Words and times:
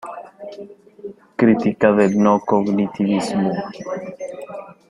Crítica 1.41 1.91
del 1.93 2.17
no-cognitivismo. 2.17 3.51